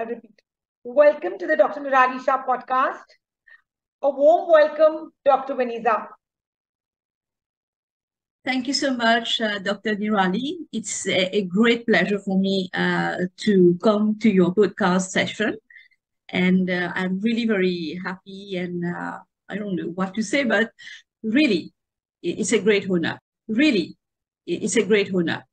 I 0.00 0.04
repeat. 0.04 0.40
Welcome 0.82 1.36
to 1.36 1.46
the 1.46 1.56
Dr. 1.56 1.80
Niraalee 1.80 2.24
Shah 2.24 2.42
podcast. 2.42 3.04
A 4.00 4.08
warm 4.08 4.50
welcome, 4.50 5.12
Dr. 5.26 5.54
Vanessa. 5.54 6.08
Thank 8.42 8.66
you 8.66 8.72
so 8.72 8.96
much, 8.96 9.42
uh, 9.42 9.58
Dr. 9.58 9.96
Niraalee. 9.96 10.56
It's 10.72 11.06
a, 11.06 11.36
a, 11.36 11.42
great 11.42 11.86
pleasure 11.86 12.18
for 12.18 12.38
me 12.38 12.70
uh, 12.72 13.16
to 13.44 13.78
come 13.84 14.18
to 14.20 14.30
your 14.30 14.54
podcast 14.54 15.10
session. 15.10 15.58
And 16.30 16.70
uh, 16.70 16.92
I'm 16.94 17.20
really 17.20 17.44
very 17.44 18.00
happy 18.02 18.56
and 18.56 18.82
uh, 18.82 19.18
I 19.50 19.56
don't 19.56 19.76
know 19.76 19.92
what 19.94 20.14
to 20.14 20.22
say, 20.22 20.44
but 20.44 20.70
really, 21.22 21.74
it's 22.22 22.52
a 22.52 22.58
great 22.62 22.90
honor. 22.90 23.18
Really, 23.48 23.98
it's 24.46 24.76
a 24.76 24.82
great 24.82 25.14
honor. 25.14 25.44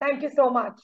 Thank 0.00 0.22
you 0.22 0.30
so 0.34 0.48
much. 0.48 0.80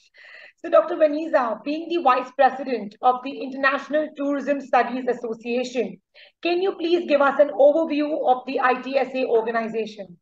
So, 0.63 0.69
Dr. 0.69 0.95
Vanessa, 0.95 1.59
being 1.65 1.89
the 1.89 2.03
Vice 2.03 2.29
President 2.37 2.95
of 3.01 3.15
the 3.23 3.31
International 3.41 4.07
Tourism 4.15 4.61
Studies 4.61 5.05
Association, 5.09 5.99
can 6.43 6.61
you 6.61 6.73
please 6.73 7.07
give 7.07 7.19
us 7.19 7.39
an 7.39 7.49
overview 7.49 8.29
of 8.29 8.45
the 8.45 8.59
ITSA 8.63 9.25
organization? 9.25 10.17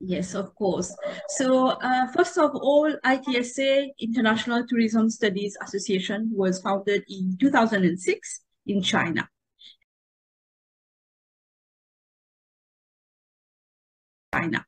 Yes, 0.00 0.34
of 0.34 0.52
course. 0.56 0.92
So, 1.28 1.68
uh, 1.68 2.08
first 2.08 2.36
of 2.36 2.50
all, 2.56 2.92
ITSA, 3.04 3.90
International 4.00 4.66
Tourism 4.66 5.08
Studies 5.08 5.56
Association, 5.62 6.30
was 6.32 6.60
founded 6.60 7.04
in 7.08 7.36
2006 7.38 8.40
in 8.66 8.82
China. 8.82 9.28
China. 14.34 14.64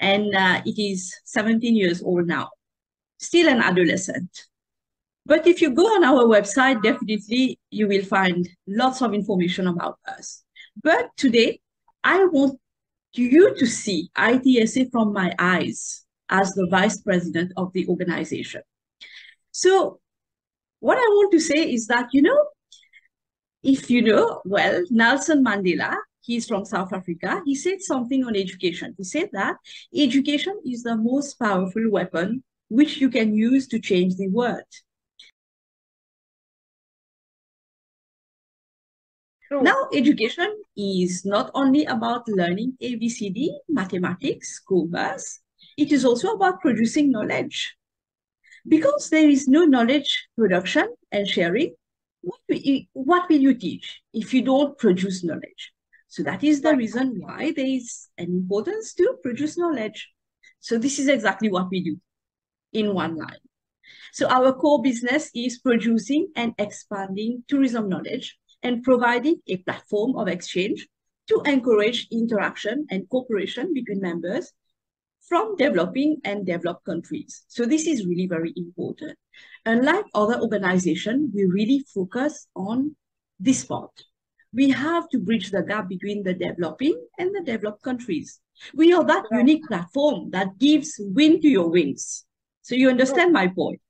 And 0.00 0.34
uh, 0.34 0.60
it 0.66 0.76
is 0.76 1.14
17 1.24 1.76
years 1.76 2.02
old 2.02 2.26
now 2.26 2.50
still 3.24 3.48
an 3.48 3.60
adolescent. 3.60 4.30
But 5.26 5.46
if 5.46 5.62
you 5.62 5.70
go 5.70 5.86
on 5.86 6.04
our 6.04 6.24
website, 6.24 6.82
definitely 6.82 7.58
you 7.70 7.88
will 7.88 8.04
find 8.04 8.48
lots 8.66 9.00
of 9.00 9.14
information 9.14 9.66
about 9.66 9.98
us. 10.06 10.42
But 10.82 11.10
today, 11.16 11.60
I 12.02 12.24
want 12.26 12.60
you 13.14 13.54
to 13.56 13.66
see 13.66 14.10
ITSA 14.16 14.90
from 14.90 15.12
my 15.12 15.34
eyes 15.38 16.04
as 16.28 16.52
the 16.52 16.66
vice 16.70 17.00
president 17.00 17.52
of 17.56 17.72
the 17.72 17.86
organization. 17.88 18.62
So 19.52 20.00
what 20.80 20.98
I 20.98 21.08
want 21.16 21.32
to 21.32 21.40
say 21.40 21.72
is 21.72 21.86
that, 21.86 22.08
you 22.12 22.22
know, 22.22 22.38
if 23.62 23.88
you 23.88 24.02
know, 24.02 24.42
well, 24.44 24.84
Nelson 24.90 25.42
Mandela, 25.42 25.96
he's 26.20 26.46
from 26.46 26.64
South 26.66 26.92
Africa, 26.92 27.40
he 27.46 27.54
said 27.54 27.80
something 27.80 28.24
on 28.24 28.36
education. 28.36 28.94
He 28.98 29.04
said 29.04 29.30
that 29.32 29.56
education 29.96 30.60
is 30.66 30.82
the 30.82 30.96
most 30.96 31.38
powerful 31.38 31.90
weapon 31.90 32.42
which 32.74 33.00
you 33.00 33.08
can 33.08 33.32
use 33.32 33.68
to 33.68 33.78
change 33.78 34.16
the 34.16 34.28
world. 34.28 34.70
True. 39.46 39.62
Now, 39.62 39.88
education 39.94 40.50
is 40.76 41.24
not 41.24 41.52
only 41.54 41.84
about 41.84 42.26
learning 42.26 42.76
ABCD, 42.82 43.48
mathematics, 43.68 44.58
commerce, 44.58 45.40
it 45.78 45.92
is 45.92 46.04
also 46.04 46.32
about 46.32 46.60
producing 46.60 47.12
knowledge. 47.12 47.76
Because 48.66 49.08
there 49.10 49.28
is 49.28 49.46
no 49.46 49.64
knowledge 49.64 50.26
production 50.36 50.88
and 51.12 51.28
sharing, 51.28 51.74
what 52.22 52.40
will, 52.48 52.56
you, 52.56 52.86
what 52.94 53.28
will 53.28 53.38
you 53.38 53.54
teach 53.54 54.00
if 54.12 54.34
you 54.34 54.42
don't 54.42 54.76
produce 54.78 55.22
knowledge? 55.22 55.72
So 56.08 56.24
that 56.24 56.42
is 56.42 56.62
the 56.62 56.74
reason 56.74 57.20
why 57.20 57.52
there 57.54 57.66
is 57.66 58.08
an 58.18 58.26
importance 58.26 58.94
to 58.94 59.16
produce 59.22 59.56
knowledge. 59.58 60.08
So 60.58 60.78
this 60.78 60.98
is 60.98 61.08
exactly 61.08 61.50
what 61.50 61.68
we 61.70 61.84
do 61.84 62.00
in 62.74 62.92
one 62.94 63.16
line. 63.16 63.44
So 64.12 64.28
our 64.28 64.52
core 64.52 64.82
business 64.82 65.30
is 65.34 65.58
producing 65.58 66.28
and 66.36 66.54
expanding 66.58 67.44
tourism 67.48 67.88
knowledge 67.88 68.36
and 68.62 68.82
providing 68.82 69.40
a 69.48 69.56
platform 69.58 70.16
of 70.16 70.28
exchange 70.28 70.86
to 71.28 71.42
encourage 71.46 72.06
interaction 72.12 72.86
and 72.90 73.08
cooperation 73.08 73.72
between 73.74 74.00
members 74.00 74.52
from 75.28 75.56
developing 75.56 76.18
and 76.24 76.46
developed 76.46 76.84
countries. 76.84 77.44
So 77.48 77.64
this 77.64 77.86
is 77.86 78.06
really 78.06 78.26
very 78.26 78.52
important. 78.56 79.18
Unlike 79.64 80.04
other 80.14 80.40
organizations, 80.40 81.30
we 81.34 81.46
really 81.46 81.84
focus 81.94 82.46
on 82.54 82.96
this 83.40 83.64
part. 83.64 84.04
We 84.52 84.70
have 84.70 85.08
to 85.08 85.18
bridge 85.18 85.50
the 85.50 85.62
gap 85.62 85.88
between 85.88 86.22
the 86.22 86.34
developing 86.34 87.00
and 87.18 87.34
the 87.34 87.42
developed 87.42 87.82
countries. 87.82 88.40
We 88.74 88.92
are 88.92 89.04
that 89.04 89.24
unique 89.32 89.64
platform 89.66 90.30
that 90.30 90.58
gives 90.58 90.94
wind 91.00 91.42
to 91.42 91.48
your 91.48 91.70
wings. 91.70 92.24
So 92.64 92.74
you 92.74 92.88
understand 92.88 93.30
my 93.30 93.48
point. 93.48 93.80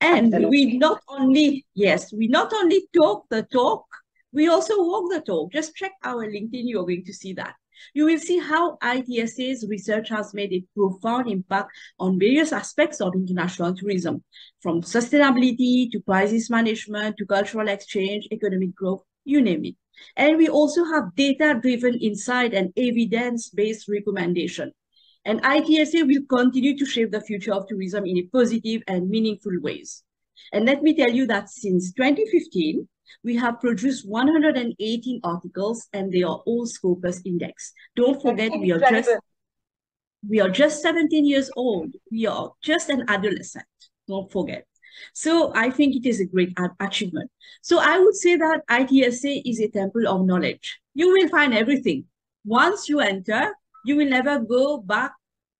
And 0.00 0.34
Absolutely. 0.34 0.66
we 0.66 0.78
not 0.78 1.00
only, 1.08 1.64
yes, 1.74 2.12
we 2.12 2.26
not 2.26 2.52
only 2.52 2.88
talk 2.92 3.26
the 3.30 3.44
talk, 3.44 3.84
we 4.32 4.48
also 4.48 4.74
walk 4.76 5.12
the 5.12 5.20
talk. 5.20 5.52
Just 5.52 5.76
check 5.76 5.92
our 6.02 6.26
LinkedIn, 6.26 6.64
you're 6.64 6.82
going 6.82 7.04
to 7.04 7.12
see 7.12 7.32
that. 7.34 7.54
You 7.94 8.06
will 8.06 8.18
see 8.18 8.40
how 8.40 8.76
ITSA's 8.78 9.64
research 9.68 10.08
has 10.08 10.34
made 10.34 10.52
a 10.52 10.64
profound 10.76 11.30
impact 11.30 11.70
on 12.00 12.18
various 12.18 12.52
aspects 12.52 13.00
of 13.00 13.14
international 13.14 13.72
tourism, 13.76 14.24
from 14.60 14.82
sustainability 14.82 15.88
to 15.92 16.00
crisis 16.00 16.50
management 16.50 17.16
to 17.18 17.24
cultural 17.24 17.68
exchange, 17.68 18.26
economic 18.32 18.74
growth, 18.74 19.04
you 19.24 19.40
name 19.40 19.64
it. 19.64 19.76
And 20.16 20.38
we 20.38 20.48
also 20.48 20.84
have 20.86 21.14
data-driven 21.14 21.94
insight 21.94 22.52
and 22.52 22.72
evidence-based 22.76 23.88
recommendation 23.88 24.72
and 25.28 25.42
ITSA 25.42 26.06
will 26.06 26.24
continue 26.26 26.74
to 26.78 26.86
shape 26.86 27.10
the 27.10 27.20
future 27.20 27.52
of 27.52 27.66
tourism 27.68 28.06
in 28.06 28.16
a 28.16 28.22
positive 28.32 28.82
and 28.88 29.10
meaningful 29.10 29.52
ways. 29.60 30.02
And 30.54 30.64
let 30.64 30.82
me 30.82 30.94
tell 30.94 31.10
you 31.10 31.26
that 31.26 31.50
since 31.50 31.92
2015, 31.92 32.88
we 33.22 33.36
have 33.36 33.60
produced 33.60 34.08
118 34.08 35.20
articles 35.22 35.86
and 35.92 36.10
they 36.10 36.22
are 36.22 36.40
all 36.46 36.64
Scopus 36.64 37.20
index. 37.26 37.74
Don't 37.94 38.22
forget, 38.22 38.52
we 38.58 38.72
are 38.72 38.78
just 38.78 39.10
we 40.26 40.40
are 40.40 40.48
just 40.48 40.80
17 40.80 41.26
years 41.26 41.50
old. 41.56 41.92
We 42.10 42.26
are 42.26 42.52
just 42.62 42.88
an 42.88 43.04
adolescent. 43.08 43.66
Don't 44.08 44.32
forget. 44.32 44.66
So 45.12 45.52
I 45.54 45.68
think 45.68 45.94
it 45.94 46.08
is 46.08 46.20
a 46.20 46.26
great 46.26 46.56
achievement. 46.80 47.30
So 47.60 47.80
I 47.80 47.98
would 47.98 48.16
say 48.16 48.36
that 48.36 48.62
ITSA 48.70 49.42
is 49.44 49.60
a 49.60 49.68
temple 49.68 50.08
of 50.08 50.24
knowledge. 50.24 50.80
You 50.94 51.12
will 51.12 51.28
find 51.28 51.52
everything. 51.52 52.06
Once 52.46 52.88
you 52.88 53.00
enter, 53.00 53.54
you 53.84 53.96
will 53.96 54.08
never 54.08 54.38
go 54.38 54.78
back 54.78 55.12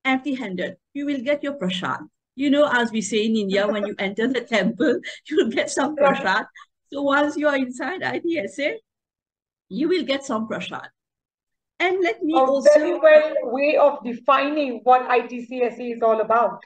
empty-handed. 0.09 0.77
You 0.95 1.07
will 1.07 1.21
get 1.21 1.43
your 1.43 1.55
prasad. 1.55 2.01
You 2.35 2.51
know, 2.51 2.69
as 2.73 2.93
we 2.93 3.01
say 3.01 3.27
in 3.27 3.37
India, 3.37 3.67
when 3.67 3.87
you 3.87 3.95
enter 3.99 4.29
the 4.29 4.41
temple, 4.41 5.01
you'll 5.29 5.51
get 5.51 5.71
some 5.71 5.97
prasad. 5.97 6.47
So 6.93 7.03
once 7.03 7.37
you 7.37 7.49
are 7.49 7.57
inside 7.57 8.01
ITSA, 8.01 8.77
you 9.69 9.89
will 9.89 10.05
get 10.05 10.25
some 10.25 10.47
prasad. 10.47 10.89
And 11.81 12.03
let 12.03 12.23
me 12.23 12.35
a 12.35 12.39
also... 12.39 12.71
very 12.75 12.99
well 12.99 13.35
way 13.43 13.77
of 13.77 14.03
defining 14.05 14.81
what 14.83 15.03
ITSA 15.03 15.97
is 15.97 16.03
all 16.03 16.21
about. 16.21 16.61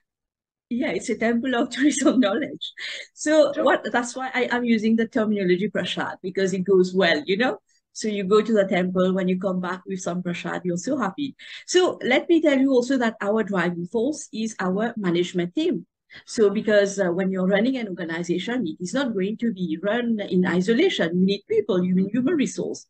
Yeah, 0.70 0.90
it's 0.90 1.10
a 1.10 1.16
temple 1.16 1.54
of 1.54 1.68
tourism 1.74 2.20
knowledge. 2.20 2.72
So 3.14 3.52
what 3.62 3.84
that's 3.92 4.16
why 4.16 4.30
I 4.34 4.48
am 4.50 4.64
using 4.64 4.96
the 4.96 5.06
terminology 5.06 5.68
prasad 5.68 6.16
because 6.22 6.54
it 6.54 6.60
goes 6.60 6.94
well, 6.94 7.22
you 7.26 7.36
know. 7.36 7.58
So 7.92 8.08
you 8.08 8.24
go 8.24 8.40
to 8.40 8.52
the 8.52 8.64
temple, 8.64 9.14
when 9.14 9.28
you 9.28 9.38
come 9.38 9.60
back 9.60 9.82
with 9.86 10.00
some 10.00 10.22
prasad, 10.22 10.62
you're 10.64 10.76
so 10.76 10.96
happy. 10.96 11.36
So 11.66 11.98
let 12.02 12.28
me 12.28 12.40
tell 12.40 12.58
you 12.58 12.70
also 12.70 12.96
that 12.98 13.16
our 13.20 13.42
driving 13.42 13.86
force 13.86 14.28
is 14.32 14.56
our 14.60 14.94
management 14.96 15.54
team. 15.54 15.86
So 16.26 16.50
because 16.50 16.98
uh, 16.98 17.06
when 17.06 17.30
you're 17.30 17.46
running 17.46 17.76
an 17.76 17.88
organization, 17.88 18.66
it 18.66 18.76
is 18.82 18.94
not 18.94 19.14
going 19.14 19.36
to 19.38 19.52
be 19.52 19.78
run 19.82 20.20
in 20.20 20.46
isolation. 20.46 21.18
You 21.18 21.26
need 21.26 21.42
people, 21.48 21.84
you 21.84 21.94
need 21.94 22.10
human 22.12 22.34
resource. 22.34 22.86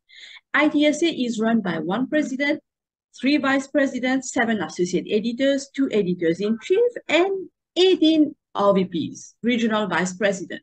ITSA 0.54 1.26
is 1.26 1.40
run 1.40 1.60
by 1.60 1.78
one 1.78 2.08
president, 2.08 2.60
three 3.20 3.36
vice 3.36 3.66
presidents, 3.66 4.32
seven 4.32 4.60
associate 4.60 5.06
editors, 5.10 5.68
two 5.74 5.88
editors 5.92 6.40
in 6.40 6.58
chief, 6.62 6.92
and 7.08 7.48
18 7.76 8.34
RVPs, 8.56 9.34
regional 9.42 9.86
vice 9.86 10.14
president. 10.14 10.62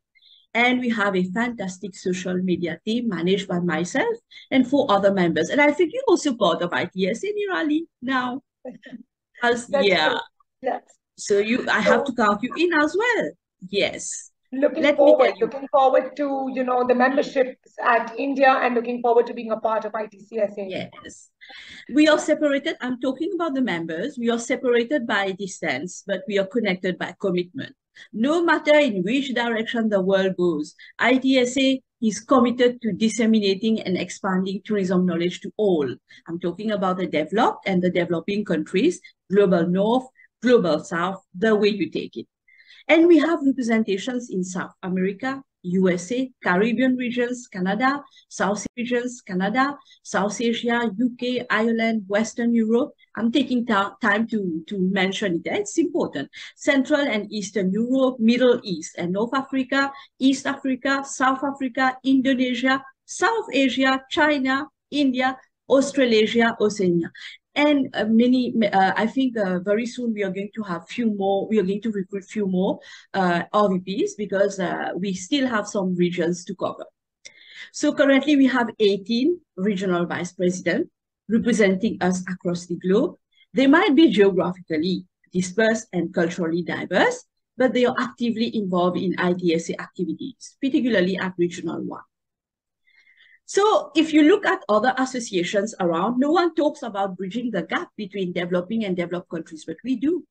And 0.59 0.81
we 0.81 0.89
have 0.89 1.15
a 1.15 1.23
fantastic 1.23 1.95
social 1.95 2.37
media 2.49 2.79
team 2.85 3.07
managed 3.07 3.47
by 3.47 3.59
myself 3.59 4.15
and 4.51 4.67
four 4.67 4.91
other 4.91 5.13
members. 5.13 5.49
And 5.49 5.61
I 5.61 5.71
think 5.71 5.93
you're 5.93 6.09
also 6.09 6.35
part 6.35 6.61
of 6.61 6.73
ITS 6.73 7.23
in 7.23 7.33
Niraalee 7.39 7.83
now. 8.01 8.41
As, 9.43 9.71
yeah. 9.81 10.17
Yes. 10.61 10.83
So 11.17 11.39
you, 11.39 11.65
I 11.69 11.79
have 11.79 12.03
to 12.03 12.13
count 12.13 12.43
you 12.43 12.53
in 12.57 12.73
as 12.73 12.93
well. 13.01 13.29
Yes. 13.69 14.31
Looking 14.51 14.83
Let 14.83 14.97
forward, 14.97 15.33
looking 15.39 15.67
forward 15.71 16.17
to 16.17 16.49
you 16.55 16.63
know 16.63 16.83
the 16.87 16.95
memberships 16.95 17.75
at 17.83 18.17
India 18.17 18.49
and 18.49 18.73
looking 18.73 18.99
forward 18.99 19.27
to 19.27 19.33
being 19.35 19.51
a 19.51 19.57
part 19.57 19.85
of 19.85 19.91
ITSA. 19.91 20.65
Yes, 20.67 21.29
we 21.93 22.07
are 22.07 22.17
separated. 22.17 22.75
I'm 22.81 22.99
talking 22.99 23.29
about 23.35 23.53
the 23.53 23.61
members. 23.61 24.17
We 24.17 24.31
are 24.31 24.39
separated 24.39 25.05
by 25.05 25.33
distance, 25.33 26.03
but 26.07 26.23
we 26.27 26.39
are 26.39 26.47
connected 26.47 26.97
by 26.97 27.13
commitment. 27.21 27.75
No 28.13 28.43
matter 28.43 28.77
in 28.77 29.03
which 29.03 29.33
direction 29.33 29.89
the 29.89 30.01
world 30.01 30.35
goes, 30.37 30.75
ITSA 30.99 31.81
is 32.01 32.19
committed 32.19 32.81
to 32.81 32.93
disseminating 32.93 33.81
and 33.81 33.97
expanding 33.97 34.61
tourism 34.63 35.05
knowledge 35.05 35.41
to 35.41 35.51
all. 35.57 35.87
I'm 36.27 36.39
talking 36.39 36.71
about 36.71 36.97
the 36.97 37.07
developed 37.07 37.67
and 37.67 37.81
the 37.81 37.89
developing 37.89 38.45
countries, 38.45 39.01
global 39.31 39.67
north, 39.67 40.07
global 40.41 40.83
south, 40.83 41.23
the 41.37 41.55
way 41.55 41.69
you 41.69 41.89
take 41.89 42.15
it. 42.15 42.27
And 42.87 43.07
we 43.07 43.19
have 43.19 43.39
representations 43.45 44.29
in 44.29 44.43
South 44.43 44.73
America, 44.81 45.43
USA, 45.63 46.29
Caribbean 46.43 46.95
regions, 46.95 47.47
Canada, 47.47 48.03
South 48.29 48.65
regions, 48.77 49.21
Canada, 49.21 49.77
South 50.03 50.39
Asia, 50.39 50.89
UK, 50.89 51.45
Ireland, 51.49 52.03
Western 52.07 52.53
Europe. 52.53 52.91
I'm 53.15 53.31
taking 53.31 53.65
time 53.65 54.27
to, 54.27 54.63
to 54.67 54.79
mention 54.79 55.41
it. 55.45 55.51
It's 55.51 55.77
important. 55.77 56.29
Central 56.55 57.01
and 57.01 57.31
Eastern 57.31 57.71
Europe, 57.71 58.19
Middle 58.19 58.59
East 58.63 58.95
and 58.97 59.11
North 59.13 59.33
Africa, 59.33 59.91
East 60.19 60.47
Africa, 60.47 61.03
South 61.05 61.43
Africa, 61.43 61.97
Indonesia, 62.03 62.83
South 63.05 63.45
Asia, 63.51 64.01
China, 64.09 64.67
India, 64.91 65.37
Australasia, 65.69 66.55
Oceania 66.59 67.11
and 67.59 67.89
uh, 67.93 68.05
many 68.05 68.41
uh, 68.79 68.93
i 69.03 69.05
think 69.15 69.37
uh, 69.37 69.59
very 69.59 69.85
soon 69.85 70.13
we 70.13 70.23
are 70.27 70.35
going 70.37 70.51
to 70.57 70.63
have 70.63 70.87
few 70.87 71.07
more 71.21 71.47
we 71.49 71.59
are 71.59 71.67
going 71.71 71.81
to 71.81 71.91
recruit 71.91 72.23
few 72.23 72.47
more 72.47 72.79
uh, 73.13 73.41
rvps 73.63 74.11
because 74.17 74.59
uh, 74.59 74.89
we 74.95 75.13
still 75.13 75.47
have 75.47 75.67
some 75.67 75.95
regions 75.95 76.45
to 76.45 76.55
cover. 76.55 76.85
So 77.71 77.93
currently 77.93 78.35
we 78.35 78.47
have 78.47 78.69
18 78.79 79.39
regional 79.57 80.05
vice 80.05 80.31
presidents 80.33 80.89
representing 81.27 81.97
us 82.01 82.21
across 82.33 82.65
the 82.65 82.77
globe. 82.77 83.15
They 83.53 83.67
might 83.67 83.93
be 83.95 84.09
geographically 84.09 85.05
dispersed 85.31 85.87
and 85.93 86.13
culturally 86.13 86.63
diverse 86.63 87.25
but 87.57 87.73
they 87.73 87.85
are 87.85 87.95
actively 87.99 88.55
involved 88.55 88.97
in 88.97 89.15
itsa 89.17 89.73
activities 89.79 90.55
particularly 90.61 91.17
at 91.17 91.33
regional 91.37 91.81
one 91.83 92.08
so 93.49 93.89
if 93.95 94.13
you 94.13 94.21
look 94.21 94.45
at 94.45 94.61
other 94.69 94.93
associations 94.99 95.73
around, 95.79 96.19
no 96.19 96.29
one 96.29 96.53
talks 96.53 96.83
about 96.83 97.17
bridging 97.17 97.49
the 97.49 97.63
gap 97.63 97.89
between 97.97 98.31
developing 98.31 98.85
and 98.85 98.95
developed 98.95 99.31
countries, 99.31 99.65
but 99.65 99.77
we 99.83 99.95
do. 99.95 100.23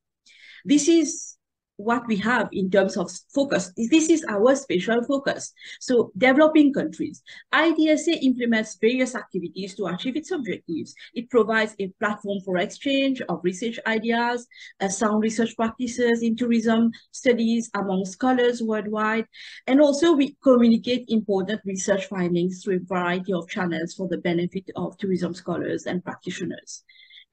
This 0.63 0.87
is 0.87 1.35
what 1.79 2.05
we 2.07 2.17
have 2.17 2.49
in 2.51 2.69
terms 2.69 2.97
of 2.97 3.09
focus. 3.33 3.71
This 3.77 4.09
is 4.09 4.25
our 4.29 4.53
special 4.55 5.01
focus. 5.03 5.53
So 5.79 6.11
developing 6.17 6.73
countries. 6.73 7.23
ITSA 7.53 8.21
implements 8.21 8.77
various 8.81 9.15
activities 9.15 9.75
to 9.75 9.85
achieve 9.85 10.17
its 10.17 10.31
objectives. 10.31 10.93
It 11.13 11.29
provides 11.29 11.75
a 11.79 11.87
platform 11.99 12.39
for 12.43 12.57
exchange 12.57 13.21
of 13.29 13.39
research 13.43 13.79
ideas, 13.87 14.45
uh, 14.81 14.89
sound 14.89 15.23
research 15.23 15.55
practices 15.55 16.21
in 16.21 16.35
tourism 16.35 16.91
studies 17.11 17.69
among 17.75 18.03
scholars 18.05 18.61
worldwide. 18.61 19.25
And 19.65 19.79
also 19.79 20.13
we 20.13 20.35
communicate 20.43 21.05
important 21.07 21.61
research 21.65 22.07
findings 22.07 22.61
through 22.61 22.77
a 22.77 22.85
variety 22.85 23.31
of 23.31 23.47
channels 23.47 23.93
for 23.93 24.09
the 24.09 24.17
benefit 24.17 24.69
of 24.75 24.97
tourism 24.97 25.33
scholars 25.33 25.85
and 25.85 26.03
practitioners. 26.03 26.83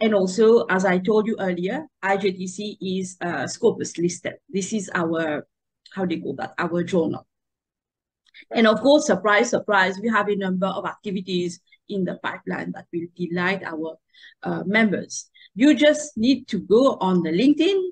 And 0.01 0.15
also, 0.15 0.67
as 0.67 0.85
I 0.85 0.99
told 0.99 1.27
you 1.27 1.37
earlier, 1.41 1.87
IJTC 2.05 2.77
is 2.81 3.17
uh, 3.21 3.47
Scopus 3.47 3.97
listed. 3.97 4.35
This 4.49 4.73
is 4.73 4.91
our, 4.95 5.47
how 5.95 6.05
do 6.05 6.15
you 6.15 6.23
call 6.23 6.35
that, 6.35 6.53
our 6.59 6.83
journal. 6.83 7.27
And 8.51 8.67
of 8.67 8.81
course, 8.81 9.07
surprise, 9.07 9.49
surprise, 9.51 9.99
we 9.99 10.09
have 10.11 10.29
a 10.29 10.37
number 10.37 10.67
of 10.67 10.85
activities 10.85 11.61
in 11.89 12.05
the 12.05 12.17
pipeline 12.23 12.73
that 12.73 12.87
will 12.93 13.07
delight 13.17 13.63
our 13.65 13.97
uh, 14.43 14.63
members. 14.67 15.31
You 15.55 15.75
just 15.75 16.19
need 16.19 16.47
to 16.49 16.59
go 16.59 16.99
on 17.01 17.23
the 17.23 17.31
LinkedIn. 17.31 17.91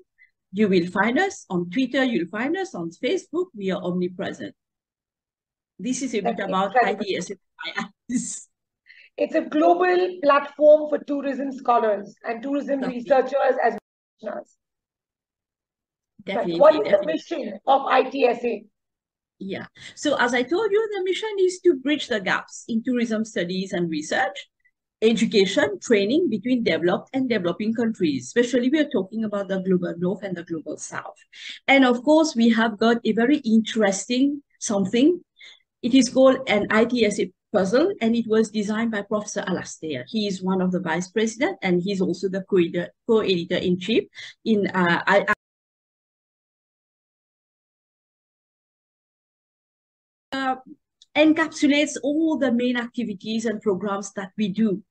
You 0.52 0.68
will 0.68 0.86
find 0.88 1.18
us 1.18 1.46
on 1.48 1.70
Twitter. 1.70 2.04
You'll 2.04 2.28
find 2.28 2.56
us 2.56 2.74
on 2.74 2.90
Facebook. 2.90 3.46
We 3.56 3.70
are 3.70 3.82
omnipresent. 3.82 4.54
This 5.78 6.02
is 6.02 6.14
a 6.14 6.20
bit 6.20 6.38
about 6.38 6.74
ITSA. 6.74 7.36
It's 9.16 9.34
a 9.34 9.42
global 9.42 10.18
platform 10.22 10.88
for 10.88 10.98
tourism 11.04 11.52
scholars 11.52 12.14
and 12.24 12.42
tourism 12.42 12.80
researchers 12.80 13.56
as 13.62 13.76
practitioners. 14.20 14.56
Definitely, 16.24 16.60
what 16.60 16.74
is 16.74 16.80
definitely. 16.82 17.06
the 17.06 17.12
mission 17.12 17.58
of 17.66 17.82
ITSA? 17.82 18.64
Yeah. 19.38 19.66
So 19.94 20.16
as 20.18 20.34
I 20.34 20.42
told 20.42 20.70
you, 20.70 20.88
the 20.96 21.04
mission 21.04 21.28
is 21.40 21.60
to 21.60 21.74
bridge 21.74 22.08
the 22.08 22.20
gaps 22.20 22.64
in 22.66 22.82
tourism 22.82 23.24
studies 23.24 23.72
and 23.72 23.90
research, 23.90 24.48
education, 25.02 25.78
training 25.80 26.30
between 26.30 26.64
developed 26.64 27.10
and 27.12 27.28
developing 27.28 27.74
countries, 27.74 28.24
especially 28.24 28.70
we 28.70 28.80
are 28.80 28.88
talking 28.88 29.24
about 29.24 29.48
the 29.48 29.60
global 29.60 29.94
north 29.98 30.22
and 30.22 30.36
the 30.36 30.44
global 30.44 30.76
south. 30.76 31.18
And 31.68 31.84
of 31.84 32.02
course, 32.02 32.34
we 32.34 32.48
have 32.50 32.78
got 32.78 32.98
a 33.04 33.12
very 33.12 33.38
interesting 33.38 34.42
something. 34.58 35.20
It 35.82 35.94
is 35.94 36.08
called 36.08 36.38
an 36.48 36.66
ITSA 36.68 37.32
puzzle 37.54 37.94
and 38.00 38.16
it 38.16 38.26
was 38.26 38.50
designed 38.50 38.90
by 38.90 39.02
Professor 39.02 39.44
Alastair. 39.46 40.04
He 40.08 40.26
is 40.26 40.42
one 40.42 40.60
of 40.60 40.72
the 40.72 40.80
vice 40.80 41.08
president 41.08 41.56
and 41.62 41.80
he's 41.80 42.00
also 42.00 42.28
the 42.28 42.44
co-editor 42.50 43.56
in 43.56 43.78
chief 43.78 44.04
in 44.44 44.66
uh, 44.74 45.02
I, 45.06 45.24
uh, 50.32 50.56
encapsulates 51.16 51.96
all 52.02 52.36
the 52.38 52.50
main 52.50 52.76
activities 52.76 53.44
and 53.44 53.62
programs 53.62 54.12
that 54.14 54.32
we 54.36 54.48
do 54.48 54.82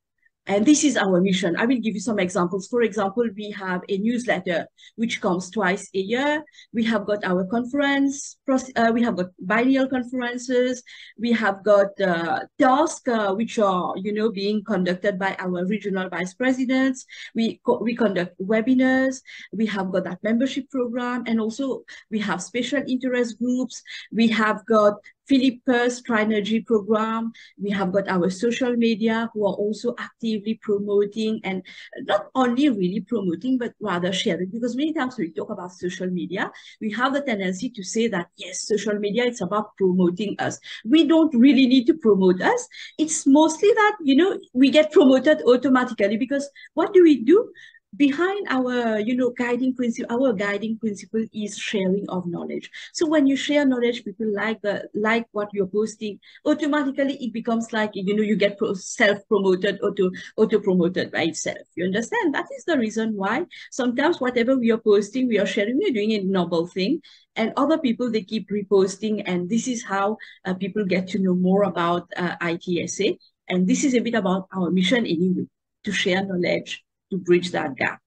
and 0.45 0.65
this 0.65 0.83
is 0.83 0.97
our 0.97 1.21
mission. 1.21 1.55
I 1.55 1.65
will 1.65 1.79
give 1.79 1.93
you 1.95 2.01
some 2.01 2.19
examples. 2.19 2.67
For 2.67 2.81
example, 2.81 3.23
we 3.35 3.51
have 3.51 3.81
a 3.87 3.97
newsletter 3.97 4.67
which 4.95 5.21
comes 5.21 5.49
twice 5.49 5.89
a 5.95 5.99
year. 5.99 6.43
We 6.73 6.83
have 6.83 7.05
got 7.05 7.23
our 7.23 7.45
conference, 7.45 8.37
uh, 8.49 8.91
we 8.93 9.01
have 9.03 9.15
got 9.15 9.27
biennial 9.39 9.87
conferences. 9.87 10.83
We 11.17 11.31
have 11.31 11.63
got 11.63 11.99
uh, 12.01 12.41
tasks 12.59 13.07
uh, 13.07 13.33
which 13.33 13.57
are, 13.57 13.93
you 13.95 14.13
know, 14.13 14.31
being 14.31 14.63
conducted 14.65 15.17
by 15.17 15.35
our 15.39 15.65
regional 15.65 16.09
vice 16.09 16.33
presidents. 16.33 17.05
We, 17.33 17.61
we 17.79 17.95
conduct 17.95 18.37
webinars. 18.41 19.21
We 19.53 19.65
have 19.67 19.91
got 19.91 20.03
that 20.03 20.23
membership 20.23 20.69
program. 20.69 21.23
And 21.25 21.39
also 21.39 21.83
we 22.11 22.19
have 22.19 22.41
special 22.41 22.83
interest 22.85 23.39
groups. 23.39 23.81
We 24.11 24.27
have 24.27 24.65
got 24.65 24.95
Philippus 25.27 26.01
Trinergy 26.01 26.65
program. 26.65 27.31
We 27.61 27.69
have 27.71 27.91
got 27.91 28.07
our 28.07 28.29
social 28.29 28.75
media 28.75 29.29
who 29.33 29.45
are 29.45 29.53
also 29.53 29.95
actively 29.99 30.59
promoting 30.61 31.39
and 31.43 31.63
not 32.01 32.27
only 32.35 32.69
really 32.69 33.01
promoting, 33.01 33.57
but 33.57 33.73
rather 33.79 34.11
sharing. 34.11 34.49
Because 34.49 34.75
many 34.75 34.93
times 34.93 35.17
we 35.17 35.31
talk 35.31 35.49
about 35.49 35.71
social 35.71 36.07
media, 36.07 36.51
we 36.81 36.91
have 36.91 37.13
the 37.13 37.21
tendency 37.21 37.69
to 37.69 37.83
say 37.83 38.07
that, 38.07 38.27
yes, 38.35 38.67
social 38.67 38.95
media, 38.99 39.25
it's 39.25 39.41
about 39.41 39.75
promoting 39.77 40.35
us. 40.39 40.59
We 40.85 41.07
don't 41.07 41.33
really 41.35 41.67
need 41.67 41.85
to 41.87 41.93
promote 41.93 42.41
us. 42.41 42.67
It's 42.97 43.25
mostly 43.25 43.69
that, 43.73 43.97
you 44.03 44.15
know, 44.15 44.39
we 44.53 44.69
get 44.69 44.91
promoted 44.91 45.41
automatically 45.45 46.17
because 46.17 46.49
what 46.73 46.93
do 46.93 47.03
we 47.03 47.23
do? 47.23 47.51
Behind 47.95 48.47
our 48.49 48.99
you 48.99 49.15
know 49.15 49.31
guiding 49.37 49.75
principle 49.75 50.15
our 50.15 50.33
guiding 50.33 50.77
principle 50.77 51.25
is 51.33 51.57
sharing 51.57 52.05
of 52.09 52.25
knowledge. 52.25 52.69
So 52.93 53.07
when 53.07 53.27
you 53.27 53.35
share 53.35 53.65
knowledge 53.65 54.03
people 54.03 54.33
like 54.33 54.61
the 54.61 54.89
like 54.93 55.25
what 55.31 55.49
you're 55.53 55.67
posting 55.67 56.19
automatically 56.45 57.17
it 57.21 57.33
becomes 57.33 57.71
like 57.73 57.91
you 57.93 58.15
know 58.15 58.23
you 58.23 58.35
get 58.35 58.57
self-promoted 58.75 59.79
auto 59.81 60.11
auto 60.37 60.59
promoted 60.59 61.11
by 61.11 61.23
itself. 61.23 61.65
You 61.75 61.85
understand? 61.85 62.33
That 62.33 62.47
is 62.57 62.65
the 62.65 62.77
reason 62.77 63.15
why 63.15 63.45
sometimes 63.71 64.19
whatever 64.19 64.57
we 64.57 64.71
are 64.71 64.77
posting 64.77 65.27
we 65.27 65.39
are 65.39 65.45
sharing 65.45 65.77
we 65.77 65.89
are 65.89 65.93
doing 65.93 66.13
a 66.13 66.23
noble 66.23 66.67
thing 66.67 67.01
and 67.35 67.53
other 67.57 67.77
people 67.77 68.09
they 68.09 68.23
keep 68.23 68.49
reposting 68.49 69.23
and 69.25 69.49
this 69.49 69.67
is 69.67 69.83
how 69.83 70.17
uh, 70.45 70.53
people 70.53 70.85
get 70.85 71.07
to 71.09 71.19
know 71.19 71.35
more 71.35 71.63
about 71.63 72.11
uh, 72.17 72.35
itsa 72.41 73.17
and 73.49 73.67
this 73.67 73.83
is 73.83 73.93
a 73.93 73.99
bit 73.99 74.15
about 74.15 74.47
our 74.55 74.71
mission 74.71 75.05
anyway 75.05 75.45
to 75.83 75.91
share 75.91 76.25
knowledge 76.25 76.83
to 77.13 77.19
bridge 77.19 77.51
that 77.51 77.75
gap? 77.75 77.99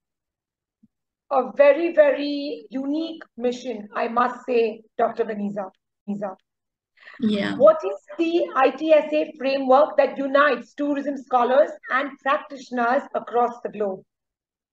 A 1.30 1.50
very, 1.56 1.92
very 1.92 2.66
unique 2.70 3.22
mission, 3.36 3.88
I 3.94 4.08
must 4.08 4.44
say, 4.46 4.82
Dr. 4.98 5.24
Vanessa. 5.24 5.70
Yeah. 7.20 7.56
What 7.56 7.78
is 7.84 7.98
the 8.18 8.46
ITSA 8.54 9.36
framework 9.38 9.96
that 9.96 10.18
unites 10.18 10.74
tourism 10.74 11.16
scholars 11.16 11.70
and 11.90 12.10
practitioners 12.18 13.02
across 13.14 13.54
the 13.62 13.70
globe? 13.70 14.02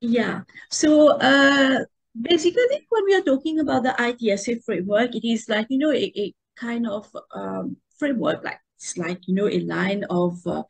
Yeah. 0.01 0.41
So 0.69 1.17
uh, 1.17 1.79
basically, 2.19 2.85
when 2.89 3.05
we 3.05 3.15
are 3.15 3.21
talking 3.21 3.59
about 3.59 3.83
the 3.83 3.95
ITSA 3.97 4.63
framework, 4.63 5.15
it 5.15 5.27
is 5.27 5.47
like, 5.47 5.67
you 5.69 5.79
know, 5.79 5.91
a, 5.91 6.11
a 6.15 6.33
kind 6.55 6.87
of 6.87 7.09
um, 7.33 7.77
framework 7.97 8.43
like 8.43 8.59
it's 8.83 8.97
like 8.97 9.27
you 9.27 9.33
know 9.33 9.47
a 9.47 9.59
line 9.61 10.03
of 10.09 10.45
uh, 10.45 10.63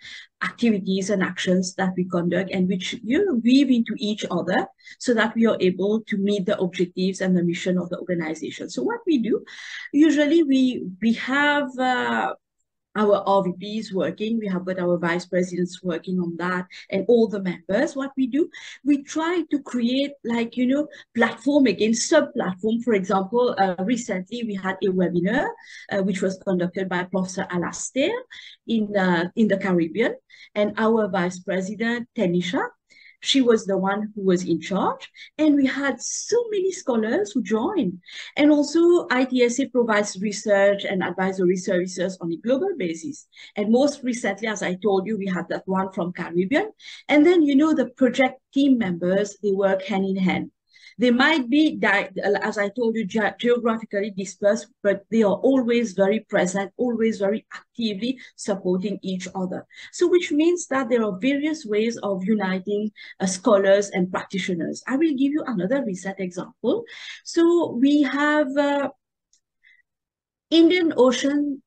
activities 0.43 1.09
and 1.09 1.23
actions 1.23 1.73
that 1.75 1.93
we 1.97 2.05
conduct 2.05 2.51
and 2.51 2.67
which 2.67 2.95
you 3.03 3.25
know, 3.25 3.41
weave 3.43 3.71
into 3.71 3.95
each 3.97 4.23
other 4.29 4.67
so 4.99 5.13
that 5.13 5.33
we 5.35 5.47
are 5.47 5.57
able 5.59 6.01
to 6.01 6.17
meet 6.17 6.45
the 6.45 6.57
objectives 6.59 7.21
and 7.21 7.35
the 7.35 7.43
mission 7.43 7.77
of 7.77 7.89
the 7.89 7.97
organization. 7.97 8.69
So 8.69 8.83
what 8.83 8.99
we 9.07 9.17
do 9.17 9.43
usually 9.91 10.43
we 10.43 10.85
we 11.01 11.13
have 11.13 11.69
uh, 11.79 12.33
our 12.95 13.23
RVPs 13.25 13.93
working, 13.93 14.39
we 14.39 14.47
have 14.47 14.65
got 14.65 14.79
our 14.79 14.97
vice 14.97 15.25
presidents 15.25 15.81
working 15.83 16.19
on 16.19 16.35
that, 16.37 16.67
and 16.89 17.05
all 17.07 17.27
the 17.27 17.41
members. 17.41 17.95
What 17.95 18.11
we 18.15 18.27
do, 18.27 18.49
we 18.83 19.03
try 19.03 19.43
to 19.49 19.59
create 19.61 20.11
like, 20.23 20.57
you 20.57 20.67
know, 20.67 20.87
platform 21.15 21.65
against 21.67 22.09
sub-platform. 22.09 22.81
For 22.81 22.93
example, 22.93 23.55
uh, 23.57 23.75
recently 23.83 24.43
we 24.43 24.55
had 24.55 24.77
a 24.83 24.87
webinar, 24.87 25.47
uh, 25.91 26.03
which 26.03 26.21
was 26.21 26.37
conducted 26.45 26.89
by 26.89 27.03
Professor 27.05 27.47
Alastair 27.49 28.13
in, 28.67 28.95
uh, 28.95 29.29
in 29.35 29.47
the 29.47 29.57
Caribbean, 29.57 30.15
and 30.55 30.73
our 30.77 31.07
vice 31.09 31.39
president, 31.39 32.07
Tanisha, 32.15 32.61
She 33.23 33.39
was 33.39 33.65
the 33.65 33.77
one 33.77 34.11
who 34.13 34.21
was 34.21 34.43
in 34.43 34.59
charge. 34.59 35.09
And 35.37 35.55
we 35.55 35.65
had 35.65 36.01
so 36.01 36.35
many 36.51 36.73
scholars 36.73 37.31
who 37.31 37.41
joined. 37.41 38.01
And 38.35 38.51
also 38.51 39.07
ITSA 39.07 39.71
provides 39.71 40.19
research 40.21 40.83
and 40.83 41.01
advisory 41.01 41.55
services 41.55 42.17
on 42.19 42.33
a 42.33 42.37
global 42.37 42.71
basis. 42.77 43.27
And 43.55 43.71
most 43.71 44.03
recently, 44.03 44.49
as 44.49 44.61
I 44.61 44.75
told 44.75 45.07
you, 45.07 45.17
we 45.17 45.27
had 45.27 45.47
that 45.47 45.63
one 45.65 45.89
from 45.93 46.11
Caribbean. 46.11 46.71
And 47.07 47.25
then, 47.25 47.43
you 47.43 47.55
know, 47.55 47.73
the 47.73 47.87
project 47.91 48.41
team 48.53 48.77
members, 48.77 49.37
they 49.41 49.51
work 49.51 49.83
hand 49.83 50.05
in 50.05 50.17
hand. 50.17 50.51
They 50.97 51.11
might 51.11 51.49
be, 51.49 51.79
as 51.83 52.57
I 52.57 52.69
told 52.69 52.95
you, 52.95 53.05
ge 53.05 53.19
geographically 53.39 54.11
dispersed, 54.11 54.67
but 54.81 55.03
they 55.09 55.23
are 55.23 55.35
always 55.35 55.93
very 55.93 56.21
present, 56.21 56.71
always 56.77 57.19
very 57.19 57.45
actively 57.53 58.19
supporting 58.35 58.99
each 59.01 59.27
other. 59.35 59.65
So 59.91 60.07
which 60.07 60.31
means 60.31 60.67
that 60.67 60.89
there 60.89 61.03
are 61.03 61.17
various 61.19 61.65
ways 61.65 61.97
of 61.97 62.23
uniting 62.23 62.91
uh, 63.19 63.25
scholars 63.25 63.89
and 63.89 64.11
practitioners. 64.11 64.83
I 64.87 64.97
will 64.97 65.11
give 65.11 65.31
you 65.31 65.43
another 65.45 65.83
recent 65.83 66.19
example. 66.19 66.83
So 67.23 67.71
we 67.71 68.03
have 68.03 68.47
uh, 68.57 68.89
Indian 70.49 70.93
Ocean 70.97 71.61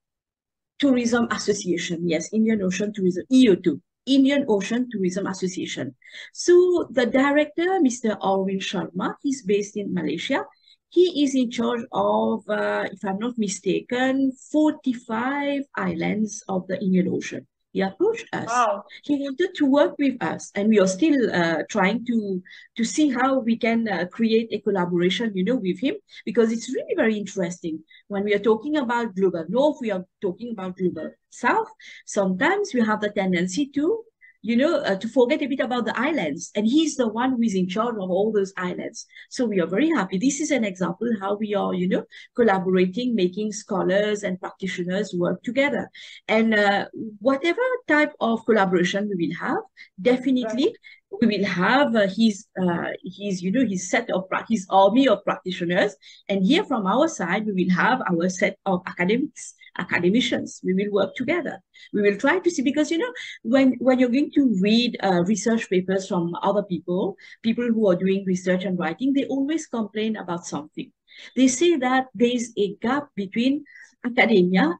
Tourism 0.78 1.26
Association. 1.30 2.08
Yes, 2.08 2.32
Indian 2.32 2.62
Ocean 2.62 2.92
Tourism, 2.92 3.24
EO2. 3.32 3.80
Indian 4.06 4.44
Ocean 4.48 4.88
Tourism 4.90 5.26
Association. 5.26 5.94
So 6.32 6.88
the 6.90 7.06
director, 7.06 7.80
Mr. 7.80 8.18
Arvind 8.20 8.62
Sharma, 8.62 9.14
he's 9.22 9.42
based 9.42 9.76
in 9.76 9.92
Malaysia. 9.92 10.44
He 10.88 11.24
is 11.24 11.34
in 11.34 11.50
charge 11.50 11.84
of, 11.92 12.48
uh, 12.48 12.86
if 12.90 13.04
I'm 13.04 13.18
not 13.18 13.36
mistaken, 13.36 14.32
45 14.52 15.64
islands 15.76 16.42
of 16.48 16.66
the 16.68 16.80
Indian 16.80 17.08
Ocean. 17.08 17.46
He 17.76 17.82
approached 17.82 18.26
us. 18.32 18.48
Wow. 18.48 18.84
He 19.04 19.16
wanted 19.16 19.50
to 19.56 19.66
work 19.66 19.96
with 19.98 20.16
us, 20.22 20.50
and 20.54 20.70
we 20.70 20.80
are 20.80 20.86
still 20.86 21.18
uh, 21.30 21.62
trying 21.68 22.06
to 22.06 22.42
to 22.78 22.84
see 22.84 23.10
how 23.10 23.40
we 23.40 23.54
can 23.58 23.86
uh, 23.86 24.06
create 24.06 24.48
a 24.50 24.60
collaboration, 24.60 25.32
you 25.34 25.44
know, 25.44 25.56
with 25.56 25.78
him 25.78 25.96
because 26.24 26.52
it's 26.52 26.70
really 26.74 26.94
very 26.96 27.18
interesting. 27.18 27.84
When 28.08 28.24
we 28.24 28.32
are 28.32 28.44
talking 28.50 28.78
about 28.78 29.14
global 29.14 29.44
north, 29.50 29.76
we 29.82 29.90
are 29.90 30.06
talking 30.22 30.52
about 30.52 30.78
global 30.78 31.10
south. 31.28 31.68
Sometimes 32.06 32.72
we 32.72 32.80
have 32.80 33.02
the 33.02 33.10
tendency 33.10 33.66
to 33.74 34.04
you 34.46 34.56
know, 34.56 34.76
uh, 34.76 34.94
to 34.94 35.08
forget 35.08 35.42
a 35.42 35.46
bit 35.46 35.58
about 35.58 35.86
the 35.86 35.98
islands. 35.98 36.52
And 36.54 36.66
he's 36.66 36.94
the 36.96 37.08
one 37.08 37.32
who 37.32 37.42
is 37.42 37.56
in 37.56 37.68
charge 37.68 37.96
of 37.96 38.10
all 38.10 38.32
those 38.32 38.52
islands. 38.56 39.04
So 39.28 39.44
we 39.44 39.60
are 39.60 39.66
very 39.66 39.88
happy. 39.90 40.18
This 40.18 40.40
is 40.40 40.52
an 40.52 40.62
example 40.62 41.08
how 41.20 41.34
we 41.34 41.54
are, 41.54 41.74
you 41.74 41.88
know, 41.88 42.04
collaborating, 42.36 43.16
making 43.16 43.50
scholars 43.52 44.22
and 44.22 44.40
practitioners 44.40 45.12
work 45.12 45.42
together. 45.42 45.90
And 46.28 46.54
uh, 46.54 46.86
whatever 47.18 47.66
type 47.88 48.12
of 48.20 48.46
collaboration 48.46 49.10
we 49.10 49.26
will 49.26 49.36
have, 49.46 49.62
definitely 50.00 50.66
right 50.66 50.76
we 51.22 51.38
will 51.38 51.46
have 51.46 51.94
uh, 51.94 52.06
his 52.08 52.46
uh, 52.60 52.88
his 53.04 53.42
you 53.42 53.52
know 53.52 53.64
his 53.64 53.88
set 53.88 54.10
of 54.10 54.24
his 54.48 54.66
army 54.70 55.08
of 55.08 55.24
practitioners 55.24 55.94
and 56.28 56.44
here 56.44 56.64
from 56.64 56.86
our 56.86 57.08
side 57.08 57.46
we 57.46 57.52
will 57.52 57.74
have 57.74 58.02
our 58.10 58.28
set 58.28 58.58
of 58.66 58.82
academics 58.86 59.54
academicians 59.78 60.60
we 60.64 60.74
will 60.74 60.90
work 60.92 61.14
together 61.14 61.60
we 61.92 62.02
will 62.02 62.16
try 62.16 62.38
to 62.38 62.50
see 62.50 62.62
because 62.62 62.90
you 62.90 62.98
know 62.98 63.12
when 63.42 63.74
when 63.78 63.98
you're 63.98 64.16
going 64.16 64.30
to 64.32 64.56
read 64.60 64.96
uh, 65.02 65.22
research 65.24 65.68
papers 65.70 66.08
from 66.08 66.34
other 66.42 66.62
people 66.62 67.16
people 67.42 67.64
who 67.64 67.88
are 67.88 67.96
doing 67.96 68.24
research 68.26 68.64
and 68.64 68.78
writing 68.78 69.12
they 69.12 69.24
always 69.26 69.66
complain 69.66 70.16
about 70.16 70.46
something 70.46 70.90
they 71.34 71.48
say 71.48 71.76
that 71.76 72.06
there 72.14 72.34
is 72.34 72.52
a 72.58 72.74
gap 72.80 73.08
between 73.14 73.64
academia 74.04 74.78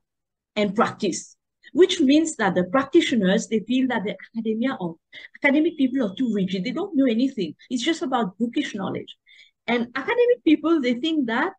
and 0.56 0.74
practice 0.74 1.36
which 1.72 2.00
means 2.00 2.36
that 2.36 2.54
the 2.54 2.64
practitioners, 2.64 3.48
they 3.48 3.60
feel 3.60 3.86
that 3.88 4.02
the 4.04 4.16
academia 4.34 4.76
or 4.80 4.96
academic 5.42 5.76
people 5.76 6.02
are 6.02 6.14
too 6.14 6.32
rigid. 6.32 6.64
They 6.64 6.70
don't 6.70 6.96
know 6.96 7.04
anything. 7.04 7.54
It's 7.68 7.82
just 7.82 8.00
about 8.00 8.38
bookish 8.38 8.74
knowledge. 8.74 9.14
And 9.66 9.88
academic 9.94 10.42
people, 10.42 10.80
they 10.80 10.94
think 10.94 11.26
that 11.26 11.52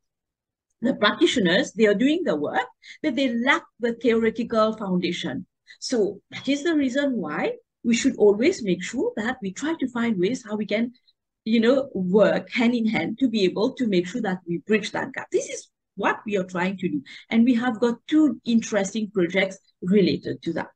the 0.81 0.93
practitioners, 0.93 1.72
they 1.74 1.86
are 1.86 1.93
doing 1.93 2.24
the 2.24 2.36
work, 2.36 2.67
but 3.01 3.15
they 3.15 3.36
lack 3.36 3.63
the 3.79 3.93
theoretical 3.93 4.77
foundation. 4.77 5.46
So 5.79 6.22
that 6.31 6.48
is 6.48 6.63
the 6.63 6.75
reason 6.75 7.17
why 7.17 7.53
we 7.84 7.96
should 7.96 8.15
always 8.17 8.63
make 8.63 8.84
sure 8.84 9.12
that 9.15 9.38
we 9.41 9.51
try 9.51 9.75
to 9.79 9.88
find 9.89 10.19
ways 10.19 10.43
how 10.46 10.55
we 10.55 10.65
can, 10.65 10.93
you 11.46 11.60
know, 11.60 11.89
work 11.93 12.51
hand 12.51 12.75
in 12.75 12.88
hand 12.88 13.17
to 13.19 13.29
be 13.29 13.43
able 13.43 13.74
to 13.74 13.88
make 13.88 14.07
sure 14.07 14.22
that 14.22 14.39
we 14.48 14.60
bridge 14.60 14.91
that 14.91 15.13
gap. 15.13 15.27
This 15.31 15.50
is 15.50 15.69
what 15.96 16.17
we 16.25 16.38
are 16.38 16.43
trying 16.43 16.77
to 16.77 16.89
do. 16.89 17.01
And 17.29 17.43
we 17.43 17.55
have 17.55 17.79
got 17.79 17.96
two 18.07 18.39
interesting 18.46 19.10
projects 19.12 19.57
related 19.81 20.41
to 20.43 20.53
that. 20.53 20.67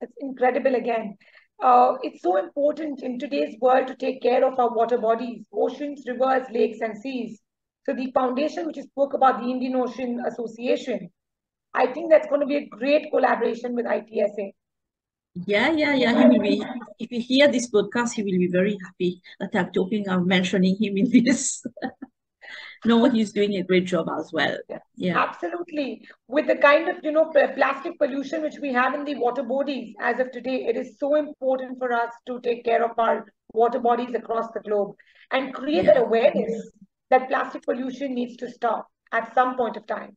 It's 0.00 0.16
incredible 0.20 0.74
again. 0.74 1.16
Uh, 1.62 1.94
it's 2.02 2.22
so 2.22 2.36
important 2.36 3.02
in 3.02 3.18
today's 3.18 3.56
world 3.60 3.86
to 3.86 3.94
take 3.94 4.20
care 4.20 4.44
of 4.46 4.58
our 4.58 4.74
water 4.74 4.98
bodies, 4.98 5.46
oceans, 5.52 6.04
rivers, 6.06 6.46
lakes, 6.52 6.80
and 6.80 6.96
seas. 6.98 7.40
So 7.86 7.94
the 7.94 8.10
foundation 8.12 8.66
which 8.66 8.78
you 8.78 8.84
spoke 8.84 9.14
about, 9.14 9.40
the 9.40 9.48
Indian 9.48 9.76
Ocean 9.76 10.22
Association, 10.26 11.10
I 11.74 11.92
think 11.92 12.10
that's 12.10 12.28
going 12.28 12.40
to 12.40 12.46
be 12.46 12.56
a 12.56 12.66
great 12.66 13.10
collaboration 13.10 13.74
with 13.74 13.86
ITSA. 13.86 14.52
Yeah, 15.46 15.72
yeah, 15.72 15.94
yeah. 15.94 16.16
He 16.16 16.28
will 16.28 16.40
be. 16.40 16.64
If 16.98 17.10
he 17.10 17.18
hear 17.18 17.48
this 17.48 17.68
podcast, 17.70 18.12
he 18.12 18.22
will 18.22 18.38
be 18.38 18.46
very 18.46 18.78
happy 18.84 19.20
that 19.40 19.50
I'm 19.54 19.72
talking. 19.72 20.08
I'm 20.08 20.26
mentioning 20.26 20.76
him 20.80 20.96
in 20.96 21.10
this. 21.24 21.64
no, 22.84 23.10
he's 23.10 23.32
doing 23.32 23.56
a 23.56 23.64
great 23.64 23.86
job 23.86 24.08
as 24.16 24.32
well. 24.32 24.56
Yeah. 24.94 25.18
Absolutely. 25.18 26.06
With 26.28 26.46
the 26.46 26.56
kind 26.56 26.88
of, 26.88 26.96
you 27.02 27.10
know, 27.10 27.32
plastic 27.56 27.98
pollution 27.98 28.42
which 28.42 28.58
we 28.62 28.72
have 28.72 28.94
in 28.94 29.04
the 29.04 29.16
water 29.16 29.42
bodies 29.42 29.94
as 30.00 30.20
of 30.20 30.30
today, 30.30 30.66
it 30.68 30.76
is 30.76 30.98
so 31.00 31.16
important 31.16 31.78
for 31.78 31.92
us 31.92 32.12
to 32.26 32.40
take 32.40 32.64
care 32.64 32.84
of 32.84 32.96
our 32.96 33.26
water 33.52 33.80
bodies 33.80 34.14
across 34.14 34.48
the 34.52 34.60
globe 34.60 34.94
and 35.32 35.52
create 35.52 35.84
yeah. 35.84 35.94
that 35.94 36.02
awareness 36.02 36.70
that 37.10 37.28
plastic 37.28 37.62
pollution 37.64 38.14
needs 38.14 38.36
to 38.36 38.50
stop 38.50 38.88
at 39.12 39.34
some 39.34 39.56
point 39.56 39.76
of 39.76 39.86
time. 39.86 40.16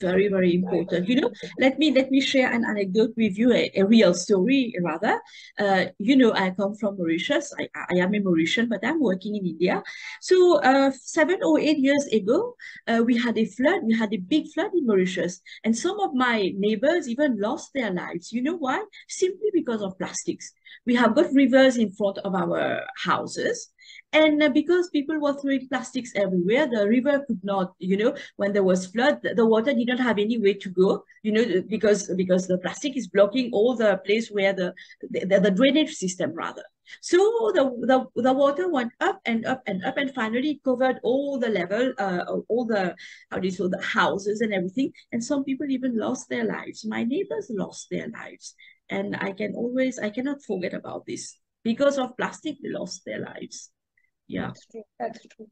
Very 0.00 0.28
very 0.28 0.54
important. 0.54 1.08
You 1.08 1.20
know 1.20 1.30
let 1.58 1.76
me 1.76 1.90
let 1.90 2.12
me 2.12 2.20
share 2.20 2.52
an 2.52 2.64
anecdote 2.64 3.14
with 3.16 3.36
you 3.36 3.52
a, 3.52 3.68
a 3.74 3.82
real 3.82 4.14
story 4.14 4.72
rather. 4.80 5.20
Uh, 5.58 5.86
you 5.98 6.14
know 6.14 6.32
i 6.34 6.50
come 6.50 6.76
from 6.76 6.96
mauritius. 6.96 7.52
I, 7.58 7.68
I 7.74 7.96
am 7.98 8.14
a 8.14 8.20
mauritian 8.20 8.68
but 8.68 8.84
i'm 8.84 9.00
working 9.00 9.34
in 9.34 9.44
india. 9.44 9.82
So 10.20 10.62
uh, 10.62 10.92
seven 10.92 11.40
or 11.42 11.58
eight 11.58 11.78
years 11.78 12.06
ago 12.12 12.54
uh, 12.86 13.02
we 13.04 13.18
had 13.18 13.36
a 13.38 13.46
flood. 13.46 13.82
We 13.82 13.98
had 13.98 14.14
a 14.14 14.18
big 14.18 14.46
flood 14.54 14.70
in 14.72 14.86
mauritius. 14.86 15.40
And 15.64 15.76
some 15.76 15.98
of 15.98 16.14
my 16.14 16.52
neighbors 16.56 17.08
even 17.08 17.40
lost 17.40 17.70
their 17.74 17.90
lives. 17.90 18.32
You 18.32 18.42
know 18.42 18.56
why? 18.56 18.84
Simply 19.08 19.50
because 19.52 19.82
of 19.82 19.98
plastics. 19.98 20.52
We 20.86 20.94
have 20.94 21.16
got 21.16 21.32
rivers 21.32 21.76
in 21.76 21.90
front 21.90 22.18
of 22.18 22.36
our 22.36 22.86
houses 23.04 23.72
and 24.12 24.42
uh, 24.42 24.48
because 24.48 24.88
people 24.88 25.20
were 25.20 25.34
throwing 25.34 25.68
plastics 25.68 26.12
everywhere, 26.14 26.66
the 26.66 26.88
river 26.88 27.24
could 27.26 27.40
not, 27.42 27.74
you 27.78 27.96
know, 27.96 28.16
when 28.36 28.52
there 28.52 28.62
was 28.62 28.86
flood, 28.86 29.20
the 29.22 29.46
water 29.46 29.74
did 29.74 29.88
not 29.88 30.00
have 30.00 30.18
any 30.18 30.38
way 30.38 30.54
to 30.54 30.70
go, 30.70 31.04
you 31.22 31.32
know, 31.32 31.62
because 31.68 32.10
because 32.16 32.46
the 32.46 32.58
plastic 32.58 32.96
is 32.96 33.08
blocking 33.08 33.50
all 33.52 33.76
the 33.76 33.98
place 34.06 34.30
where 34.30 34.52
the 34.52 34.72
the, 35.10 35.40
the 35.40 35.50
drainage 35.50 35.92
system 35.94 36.32
rather. 36.32 36.64
So 37.02 37.18
the, 37.54 37.64
the 37.86 38.22
the 38.22 38.32
water 38.32 38.70
went 38.70 38.92
up 39.00 39.20
and 39.26 39.44
up 39.44 39.62
and 39.66 39.84
up 39.84 39.98
and 39.98 40.14
finally 40.14 40.60
covered 40.64 41.00
all 41.02 41.38
the 41.38 41.50
level, 41.50 41.92
uh, 41.98 42.24
all 42.48 42.64
the 42.64 42.96
how 43.30 43.38
do 43.38 43.46
you 43.46 43.52
say 43.52 43.68
the 43.68 43.82
houses 43.82 44.40
and 44.40 44.54
everything. 44.54 44.92
And 45.12 45.22
some 45.22 45.44
people 45.44 45.66
even 45.68 45.98
lost 45.98 46.30
their 46.30 46.44
lives. 46.44 46.86
My 46.86 47.04
neighbors 47.04 47.50
lost 47.50 47.88
their 47.90 48.08
lives, 48.08 48.54
and 48.88 49.16
I 49.20 49.32
can 49.32 49.54
always 49.54 49.98
I 49.98 50.08
cannot 50.08 50.42
forget 50.42 50.72
about 50.72 51.04
this 51.06 51.36
because 51.62 51.98
of 51.98 52.16
plastic. 52.16 52.56
They 52.62 52.70
lost 52.70 53.02
their 53.04 53.20
lives. 53.20 53.70
Yeah. 54.28 54.48
That's 54.48 54.66
true. 54.66 54.82
That's 54.98 55.26
true. 55.26 55.48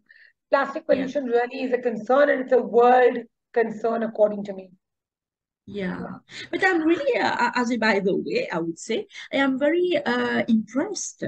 Plastic 0.51 0.87
pollution 0.87 1.27
yeah. 1.27 1.41
really 1.41 1.63
is 1.65 1.73
a 1.73 1.79
concern 1.79 2.31
and 2.31 2.43
it's 2.43 2.53
a 2.53 2.63
world 2.63 3.19
concern 3.53 4.03
according 4.03 4.45
to 4.45 4.53
me. 4.53 4.71
Yeah, 5.69 6.23
but 6.53 6.65
I'm 6.65 6.83
really, 6.83 7.19
uh, 7.19 7.51
as 7.57 7.73
a 7.73 7.77
by 7.77 7.99
the 7.99 8.15
way, 8.15 8.49
I 8.53 8.61
would 8.61 8.79
say, 8.79 9.09
I 9.33 9.39
am 9.39 9.59
very 9.59 9.97
uh, 9.97 10.45
impressed 10.47 11.25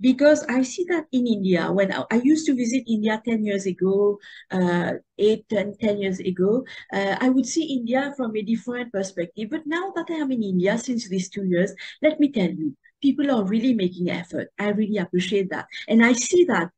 because 0.00 0.44
I 0.48 0.62
see 0.62 0.86
that 0.88 1.04
in 1.12 1.26
India, 1.26 1.70
when 1.70 1.92
I, 1.92 2.04
I 2.10 2.22
used 2.24 2.46
to 2.46 2.56
visit 2.56 2.84
India 2.88 3.20
10 3.22 3.44
years 3.44 3.66
ago, 3.66 4.18
uh, 4.50 4.92
8, 5.18 5.46
10, 5.50 5.74
10 5.78 5.98
years 5.98 6.20
ago, 6.20 6.64
uh, 6.90 7.16
I 7.20 7.28
would 7.28 7.44
see 7.44 7.64
India 7.64 8.14
from 8.16 8.34
a 8.34 8.40
different 8.40 8.92
perspective. 8.94 9.50
But 9.50 9.66
now 9.66 9.92
that 9.94 10.06
I 10.08 10.14
am 10.14 10.32
in 10.32 10.42
India 10.42 10.78
since 10.78 11.06
these 11.10 11.28
two 11.28 11.44
years, 11.44 11.74
let 12.00 12.18
me 12.18 12.32
tell 12.32 12.50
you, 12.50 12.74
people 13.02 13.30
are 13.30 13.44
really 13.44 13.74
making 13.74 14.10
effort. 14.10 14.48
I 14.58 14.70
really 14.70 14.98
appreciate 14.98 15.50
that. 15.50 15.66
And 15.88 16.04
I 16.04 16.12
see 16.12 16.44
that 16.44 16.70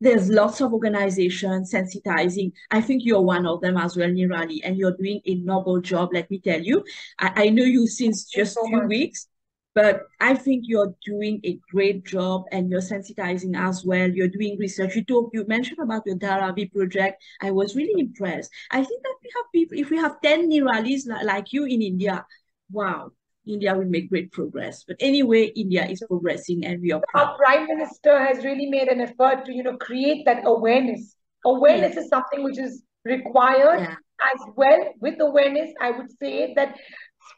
there's 0.00 0.28
lots 0.28 0.60
of 0.60 0.72
organizations 0.72 1.72
sensitizing. 1.72 2.52
I 2.70 2.80
think 2.80 3.02
you're 3.04 3.22
one 3.22 3.46
of 3.46 3.60
them 3.60 3.76
as 3.76 3.96
well, 3.96 4.08
Niraalee, 4.08 4.60
and 4.64 4.76
you're 4.76 4.96
doing 4.96 5.20
a 5.24 5.36
noble 5.36 5.80
job, 5.80 6.10
let 6.12 6.30
me 6.30 6.40
tell 6.40 6.60
you. 6.60 6.84
I, 7.18 7.44
I 7.44 7.48
know 7.50 7.64
you 7.64 7.86
since 7.86 8.24
just 8.24 8.54
so 8.54 8.66
few 8.66 8.82
much. 8.82 8.88
weeks, 8.88 9.28
but 9.74 10.02
I 10.20 10.34
think 10.34 10.64
you're 10.66 10.94
doing 11.04 11.40
a 11.44 11.58
great 11.70 12.04
job 12.04 12.44
and 12.52 12.70
you're 12.70 12.80
sensitizing 12.80 13.56
as 13.58 13.84
well. 13.84 14.08
You're 14.10 14.28
doing 14.28 14.56
research. 14.58 14.96
You 14.96 15.04
talk, 15.04 15.30
you 15.32 15.46
mentioned 15.46 15.78
about 15.82 16.02
your 16.06 16.16
Dharavi 16.16 16.72
project. 16.72 17.22
I 17.40 17.50
was 17.50 17.76
really 17.76 18.00
impressed. 18.00 18.50
I 18.70 18.82
think 18.84 19.02
that 19.02 19.14
we 19.22 19.30
have 19.36 19.44
people, 19.52 19.78
if 19.78 19.90
we 19.90 19.96
have 19.98 20.20
10 20.20 20.50
Niraalees 20.50 21.06
like 21.24 21.52
you 21.52 21.64
in 21.64 21.82
India, 21.82 22.24
wow, 22.70 23.12
India 23.46 23.74
will 23.74 23.86
make 23.86 24.08
great 24.08 24.32
progress. 24.32 24.84
But 24.86 24.96
anyway, 25.00 25.46
India 25.56 25.86
is 25.86 26.02
progressing 26.06 26.66
and 26.66 26.80
we 26.80 26.92
are 26.92 27.02
proud. 27.10 27.28
Our 27.28 27.36
Prime 27.36 27.66
Minister 27.66 28.18
has 28.18 28.44
really 28.44 28.66
made 28.66 28.88
an 28.88 29.00
effort 29.00 29.44
to, 29.46 29.52
you 29.52 29.62
know, 29.62 29.76
create 29.76 30.24
that 30.26 30.42
awareness. 30.44 31.14
Awareness 31.44 31.94
yeah. 31.94 32.02
is 32.02 32.08
something 32.08 32.42
which 32.42 32.58
is 32.58 32.82
required 33.04 33.80
yeah. 33.80 33.94
as 34.34 34.40
well. 34.56 34.78
With 35.00 35.20
awareness, 35.20 35.70
I 35.80 35.92
would 35.92 36.10
say 36.20 36.54
that 36.54 36.76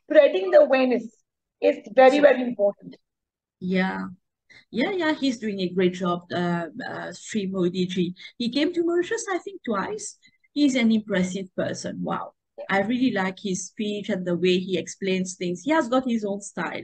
spreading 0.03 0.50
the 0.50 0.61
awareness 0.61 1.05
is 1.61 1.77
very, 1.95 2.21
very 2.21 2.43
important. 2.43 2.97
Yeah. 3.61 4.07
Yeah, 4.71 4.91
yeah, 4.93 5.15
he's 5.15 5.38
doing 5.38 5.61
a 5.61 5.69
great 5.69 5.95
job, 5.95 6.23
uh, 6.33 6.67
uh, 6.87 7.12
Sri 7.12 7.47
Modi 7.47 7.87
ji. 7.87 8.15
He 8.37 8.50
came 8.50 8.73
to 8.75 8.85
Mauritius, 8.85 9.25
I 9.33 9.38
think, 9.38 9.61
twice. 9.65 10.19
He's 10.53 10.75
an 10.75 10.91
impressive 10.93 11.55
person. 11.55 12.03
Wow. 12.03 12.33
I 12.71 12.81
really 12.81 13.12
like 13.12 13.38
his 13.38 13.67
speech 13.67 14.09
and 14.09 14.27
the 14.27 14.37
way 14.37 14.59
he 14.59 14.79
explains 14.79 15.35
things. 15.35 15.62
He 15.62 15.71
has 15.71 15.88
got 15.88 16.09
his 16.09 16.25
own 16.25 16.41
style. 16.41 16.83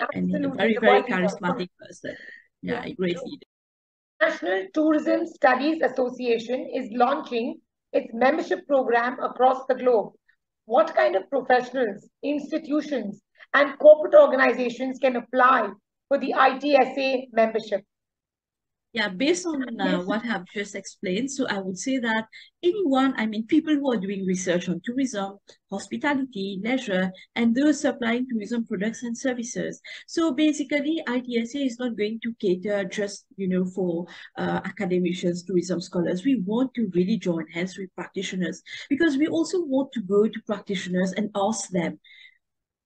Absolutely. 0.00 0.34
And 0.34 0.44
he's 0.44 0.52
a 0.52 0.56
very, 0.56 0.76
very 0.80 1.02
charismatic 1.02 1.68
person. 1.80 2.16
Yeah, 2.62 2.84
yeah. 2.84 2.94
great 2.94 3.18
leader. 3.22 3.46
National 4.20 4.66
Tourism 4.72 5.26
Studies 5.26 5.82
Association 5.82 6.70
is 6.74 6.88
launching 6.92 7.60
its 7.92 8.08
membership 8.12 8.66
program 8.66 9.18
across 9.22 9.64
the 9.68 9.74
globe. 9.74 10.12
What 10.64 10.94
kind 10.94 11.16
of 11.16 11.28
professionals, 11.30 12.08
institutions, 12.22 13.22
and 13.54 13.78
corporate 13.78 14.14
organizations 14.14 14.98
can 14.98 15.16
apply 15.16 15.70
for 16.08 16.18
the 16.18 16.32
ITSA 16.32 17.28
membership? 17.32 17.82
Yeah, 18.96 19.10
based 19.10 19.44
on 19.44 19.78
uh, 19.78 19.98
what 20.04 20.24
I've 20.24 20.46
just 20.46 20.74
explained, 20.74 21.30
so 21.30 21.46
I 21.48 21.58
would 21.58 21.76
say 21.76 21.98
that 21.98 22.28
anyone, 22.62 23.12
I 23.18 23.26
mean, 23.26 23.46
people 23.46 23.74
who 23.74 23.92
are 23.92 23.98
doing 23.98 24.24
research 24.24 24.70
on 24.70 24.80
tourism, 24.82 25.36
hospitality, 25.70 26.62
leisure, 26.64 27.12
and 27.34 27.54
those 27.54 27.78
supplying 27.78 28.26
tourism 28.26 28.64
products 28.64 29.02
and 29.02 29.14
services. 29.14 29.82
So 30.06 30.32
basically, 30.32 31.02
ITSA 31.06 31.66
is 31.66 31.78
not 31.78 31.98
going 31.98 32.20
to 32.22 32.32
cater 32.40 32.84
just, 32.84 33.26
you 33.36 33.48
know, 33.48 33.66
for 33.66 34.06
uh, 34.38 34.62
academicians, 34.64 35.42
tourism 35.42 35.82
scholars. 35.82 36.24
We 36.24 36.40
want 36.46 36.72
to 36.76 36.90
really 36.94 37.18
join 37.18 37.46
hands 37.48 37.76
with 37.76 37.94
practitioners 37.96 38.62
because 38.88 39.18
we 39.18 39.26
also 39.26 39.62
want 39.62 39.92
to 39.92 40.00
go 40.00 40.26
to 40.26 40.40
practitioners 40.46 41.12
and 41.12 41.28
ask 41.36 41.68
them, 41.68 42.00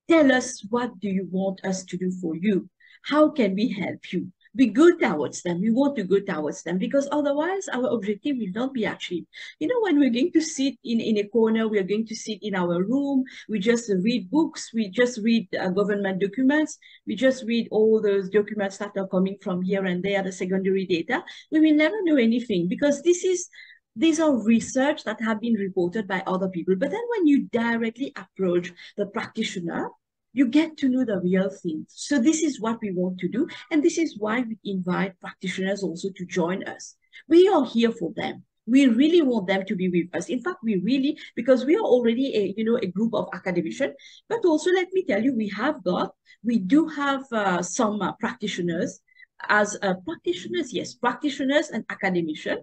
tell 0.08 0.32
us 0.32 0.60
what 0.70 0.98
do 0.98 1.08
you 1.08 1.28
want 1.30 1.64
us 1.64 1.84
to 1.84 1.96
do 1.96 2.10
for 2.20 2.34
you? 2.34 2.68
How 3.04 3.30
can 3.30 3.54
we 3.54 3.68
help 3.68 4.12
you? 4.12 4.32
We 4.54 4.66
go 4.66 4.96
towards 4.96 5.42
them. 5.42 5.60
We 5.60 5.70
want 5.70 5.96
to 5.96 6.04
go 6.04 6.20
towards 6.20 6.62
them 6.62 6.78
because 6.78 7.08
otherwise 7.12 7.68
our 7.68 7.86
objective 7.86 8.36
will 8.38 8.52
not 8.52 8.74
be 8.74 8.84
achieved. 8.84 9.26
You 9.58 9.68
know, 9.68 9.80
when 9.80 9.98
we're 9.98 10.10
going 10.10 10.32
to 10.32 10.40
sit 10.40 10.74
in, 10.84 11.00
in 11.00 11.18
a 11.18 11.28
corner, 11.28 11.68
we 11.68 11.78
are 11.78 11.84
going 11.84 12.06
to 12.06 12.16
sit 12.16 12.38
in 12.42 12.54
our 12.54 12.82
room, 12.82 13.24
we 13.48 13.58
just 13.58 13.90
read 14.02 14.30
books, 14.30 14.72
we 14.74 14.88
just 14.88 15.20
read 15.22 15.48
uh, 15.54 15.68
government 15.70 16.20
documents, 16.20 16.78
we 17.06 17.14
just 17.14 17.44
read 17.44 17.68
all 17.70 18.00
those 18.00 18.28
documents 18.28 18.78
that 18.78 18.96
are 18.96 19.08
coming 19.08 19.36
from 19.40 19.62
here 19.62 19.84
and 19.84 20.02
there, 20.02 20.22
the 20.22 20.32
secondary 20.32 20.86
data, 20.86 21.22
we 21.52 21.60
will 21.60 21.74
never 21.74 21.96
know 22.02 22.16
anything 22.16 22.68
because 22.68 23.02
this 23.02 23.24
is 23.24 23.48
these 23.96 24.20
are 24.20 24.42
research 24.44 25.04
that 25.04 25.20
have 25.20 25.40
been 25.40 25.54
reported 25.54 26.06
by 26.06 26.22
other 26.26 26.48
people. 26.48 26.76
But 26.76 26.90
then 26.90 27.02
when 27.16 27.26
you 27.26 27.48
directly 27.48 28.12
approach 28.16 28.72
the 28.96 29.06
practitioner, 29.06 29.90
you 30.32 30.46
get 30.46 30.76
to 30.78 30.88
know 30.88 31.04
the 31.04 31.20
real 31.20 31.50
things. 31.50 31.86
So 31.88 32.18
this 32.18 32.42
is 32.42 32.60
what 32.60 32.78
we 32.80 32.92
want 32.92 33.18
to 33.18 33.28
do. 33.28 33.48
And 33.70 33.82
this 33.82 33.98
is 33.98 34.16
why 34.18 34.40
we 34.42 34.58
invite 34.64 35.20
practitioners 35.20 35.82
also 35.82 36.08
to 36.16 36.26
join 36.26 36.64
us. 36.64 36.96
We 37.28 37.48
are 37.48 37.64
here 37.64 37.92
for 37.92 38.12
them. 38.14 38.44
We 38.66 38.86
really 38.86 39.22
want 39.22 39.48
them 39.48 39.64
to 39.66 39.74
be 39.74 39.88
with 39.88 40.14
us. 40.14 40.28
In 40.28 40.42
fact, 40.42 40.58
we 40.62 40.76
really, 40.84 41.18
because 41.34 41.64
we 41.64 41.74
are 41.74 41.82
already 41.82 42.36
a, 42.36 42.54
you 42.56 42.64
know, 42.64 42.78
a 42.80 42.86
group 42.86 43.14
of 43.14 43.28
academicians, 43.34 43.94
but 44.28 44.44
also 44.44 44.70
let 44.70 44.88
me 44.92 45.04
tell 45.04 45.22
you, 45.22 45.34
we 45.34 45.48
have 45.48 45.82
got, 45.82 46.12
we 46.44 46.58
do 46.58 46.86
have 46.86 47.24
uh, 47.32 47.62
some 47.62 48.00
uh, 48.00 48.12
practitioners 48.20 49.00
as 49.48 49.76
uh, 49.82 49.94
practitioners, 50.06 50.72
yes, 50.72 50.94
practitioners 50.94 51.70
and 51.70 51.84
academicians 51.88 52.60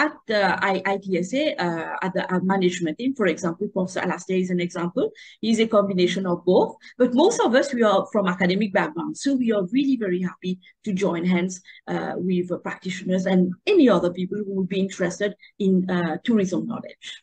at 0.00 0.12
the 0.26 0.42
ITSA, 0.62 1.60
uh, 1.60 1.96
at 2.00 2.14
the 2.14 2.24
uh, 2.34 2.40
management 2.40 2.96
team, 2.98 3.14
for 3.14 3.26
example, 3.26 3.68
Professor 3.68 4.00
Alastair 4.00 4.38
is 4.38 4.48
an 4.48 4.58
example. 4.58 5.10
He's 5.42 5.60
a 5.60 5.66
combination 5.66 6.24
of 6.26 6.42
both. 6.46 6.76
But 6.96 7.12
most 7.12 7.38
of 7.40 7.54
us, 7.54 7.74
we 7.74 7.82
are 7.82 8.06
from 8.10 8.26
academic 8.26 8.72
backgrounds. 8.72 9.22
So 9.22 9.34
we 9.34 9.52
are 9.52 9.64
really 9.72 9.96
very 9.96 10.22
happy 10.22 10.58
to 10.84 10.94
join 10.94 11.26
hands 11.26 11.60
uh, 11.86 12.14
with 12.16 12.50
practitioners 12.62 13.26
and 13.26 13.52
any 13.66 13.90
other 13.90 14.10
people 14.10 14.38
who 14.38 14.54
would 14.54 14.70
be 14.70 14.80
interested 14.80 15.34
in 15.58 15.88
uh, 15.90 16.16
tourism 16.24 16.66
knowledge. 16.66 17.22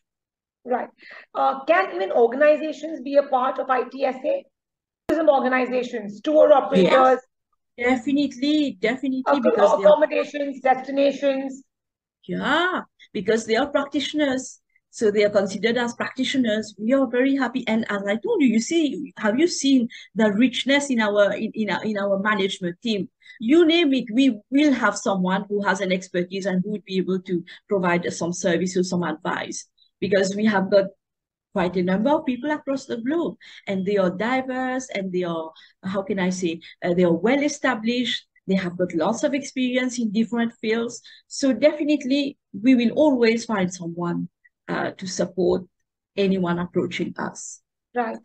Right. 0.64 0.90
Uh, 1.34 1.64
can 1.64 1.94
even 1.96 2.12
organizations 2.12 3.00
be 3.00 3.16
a 3.16 3.24
part 3.24 3.58
of 3.58 3.66
ITSA? 3.66 4.42
Tourism 5.08 5.28
organizations, 5.28 6.20
tour 6.20 6.52
operators? 6.52 6.92
Yes. 6.92 7.18
Definitely, 7.78 8.76
definitely. 8.80 9.40
because 9.40 9.80
accommodations, 9.80 10.60
destinations, 10.60 11.62
yeah, 12.28 12.82
because 13.12 13.46
they 13.46 13.56
are 13.56 13.66
practitioners. 13.66 14.60
So 14.90 15.10
they 15.10 15.24
are 15.24 15.30
considered 15.30 15.76
as 15.76 15.94
practitioners. 15.94 16.74
We 16.78 16.92
are 16.92 17.06
very 17.06 17.36
happy. 17.36 17.66
And 17.66 17.84
as 17.90 18.02
I 18.06 18.16
told 18.16 18.42
you, 18.42 18.48
you 18.48 18.60
see, 18.60 19.12
have 19.18 19.38
you 19.38 19.46
seen 19.46 19.88
the 20.14 20.32
richness 20.32 20.90
in 20.90 21.00
our 21.00 21.32
in, 21.32 21.50
in 21.54 21.70
our 21.70 21.84
in 21.84 21.98
our 21.98 22.18
management 22.18 22.76
team? 22.82 23.08
You 23.40 23.66
name 23.66 23.92
it, 23.94 24.06
we 24.12 24.38
will 24.50 24.72
have 24.72 24.96
someone 24.96 25.44
who 25.48 25.62
has 25.62 25.80
an 25.80 25.92
expertise 25.92 26.46
and 26.46 26.62
who 26.64 26.72
would 26.72 26.84
be 26.84 26.98
able 26.98 27.20
to 27.20 27.44
provide 27.68 28.12
some 28.12 28.32
service 28.32 28.76
or 28.76 28.82
some 28.82 29.04
advice. 29.04 29.66
Because 30.00 30.34
we 30.36 30.44
have 30.46 30.70
got 30.70 30.86
quite 31.52 31.76
a 31.76 31.82
number 31.82 32.10
of 32.10 32.26
people 32.26 32.50
across 32.50 32.86
the 32.86 32.98
globe 32.98 33.36
and 33.66 33.84
they 33.84 33.96
are 33.96 34.10
diverse 34.10 34.88
and 34.94 35.12
they 35.12 35.24
are, 35.24 35.50
how 35.84 36.02
can 36.02 36.18
I 36.18 36.30
say, 36.30 36.60
uh, 36.84 36.94
they 36.94 37.04
are 37.04 37.12
well 37.12 37.42
established 37.42 38.27
they 38.48 38.54
have 38.54 38.78
got 38.78 38.94
lots 38.94 39.24
of 39.24 39.34
experience 39.34 39.98
in 39.98 40.10
different 40.10 40.54
fields. 40.54 41.02
So 41.26 41.52
definitely 41.52 42.38
we 42.58 42.74
will 42.74 42.92
always 42.92 43.44
find 43.44 43.72
someone 43.72 44.28
uh, 44.68 44.92
to 44.92 45.06
support 45.06 45.64
anyone 46.16 46.58
approaching 46.58 47.14
us. 47.18 47.60
Right. 47.94 48.18